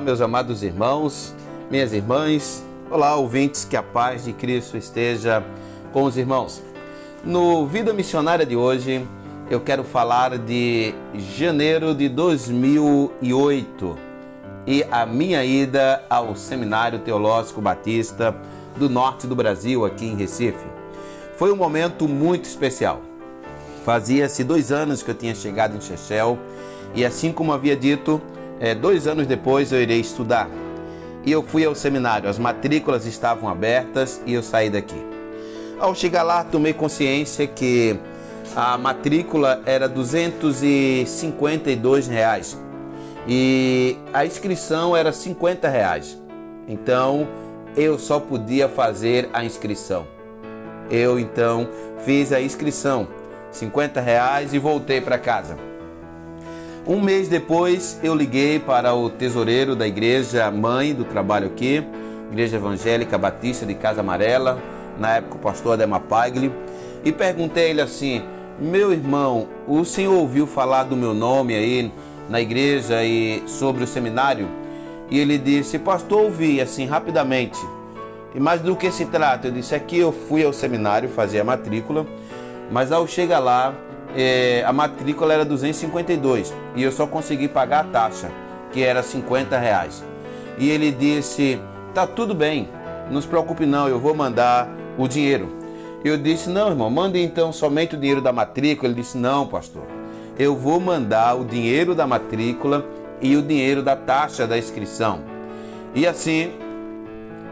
[0.00, 1.34] meus amados irmãos,
[1.70, 2.64] minhas irmãs.
[2.90, 5.44] Olá, ouvintes, que a paz de Cristo esteja
[5.92, 6.62] com os irmãos.
[7.24, 9.06] No Vida Missionária de hoje,
[9.50, 10.94] eu quero falar de
[11.36, 13.96] janeiro de 2008
[14.66, 18.34] e a minha ida ao Seminário Teológico Batista
[18.76, 20.66] do Norte do Brasil, aqui em Recife.
[21.36, 23.00] Foi um momento muito especial.
[23.84, 26.38] Fazia-se dois anos que eu tinha chegado em Chechel
[26.94, 28.20] e, assim como havia dito,
[28.64, 30.48] é, dois anos depois eu irei estudar.
[31.22, 34.96] E eu fui ao seminário, as matrículas estavam abertas e eu saí daqui.
[35.78, 37.94] Ao chegar lá, tomei consciência que
[38.56, 42.58] a matrícula era 252 reais
[43.28, 46.18] e a inscrição era 50 reais.
[46.66, 47.28] Então
[47.76, 50.06] eu só podia fazer a inscrição.
[50.90, 51.68] Eu então
[52.04, 53.06] fiz a inscrição,
[53.50, 55.73] 50 reais e voltei para casa.
[56.86, 61.82] Um mês depois, eu liguei para o tesoureiro da igreja mãe do trabalho aqui,
[62.30, 64.62] Igreja Evangélica Batista de Casa Amarela,
[64.98, 66.52] na época o pastor Ademar Pagli,
[67.02, 68.22] e perguntei a ele assim:
[68.60, 71.90] Meu irmão, o senhor ouviu falar do meu nome aí
[72.28, 74.46] na igreja e sobre o seminário?
[75.10, 77.58] E ele disse: Pastor, ouvi assim rapidamente.
[78.34, 79.48] E mais do que se trata?
[79.48, 82.06] Eu disse: Aqui eu fui ao seminário fazer a matrícula,
[82.70, 83.74] mas ao chegar lá,
[84.14, 88.30] é, a matrícula era 252 e eu só consegui pagar a taxa,
[88.72, 90.04] que era 50 reais.
[90.58, 91.60] E ele disse:
[91.92, 92.68] Tá tudo bem,
[93.10, 95.56] não se preocupe não, eu vou mandar o dinheiro.
[96.04, 98.88] Eu disse: Não, irmão, mande então somente o dinheiro da matrícula.
[98.88, 99.84] Ele disse: Não, pastor,
[100.38, 102.86] eu vou mandar o dinheiro da matrícula
[103.20, 105.20] e o dinheiro da taxa da inscrição.
[105.94, 106.52] E assim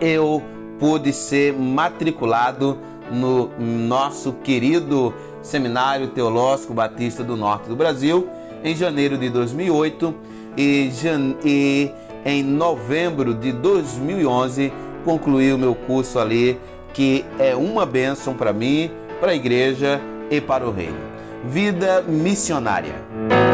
[0.00, 0.42] eu
[0.78, 2.78] pude ser matriculado
[3.10, 5.14] no nosso querido
[5.46, 8.28] Seminário Teológico Batista do Norte do Brasil
[8.64, 10.14] em janeiro de 2008
[10.56, 10.90] e,
[11.44, 11.90] e
[12.24, 14.72] em novembro de 2011
[15.04, 16.58] concluí o meu curso ali,
[16.92, 18.90] que é uma bênção para mim,
[19.20, 20.98] para a igreja e para o reino.
[21.44, 23.45] Vida missionária.